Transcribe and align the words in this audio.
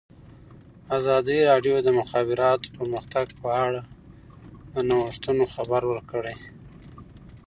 ازادي 0.97 1.37
راډیو 1.49 1.75
د 1.81 1.83
د 1.85 1.89
مخابراتو 1.99 2.73
پرمختګ 2.77 3.27
په 3.41 3.47
اړه 3.65 3.81
د 4.73 4.75
نوښتونو 4.89 5.43
خبر 5.53 5.81
ورکړی. 5.91 6.35